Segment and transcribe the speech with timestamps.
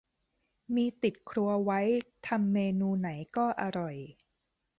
[0.75, 1.79] มีติดครัวไว้
[2.27, 3.97] ทำเมนูไหนก็อร่อย